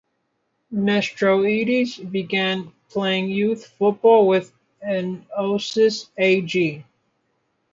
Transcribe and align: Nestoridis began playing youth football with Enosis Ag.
Nestoridis 0.73 1.99
began 2.11 2.73
playing 2.89 3.29
youth 3.29 3.67
football 3.77 4.27
with 4.27 4.51
Enosis 4.83 6.07
Ag. 6.17 6.83